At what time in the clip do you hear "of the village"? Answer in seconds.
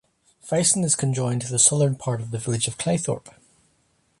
2.21-2.67